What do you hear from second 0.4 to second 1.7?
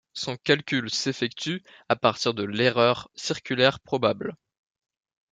calcul s'effectue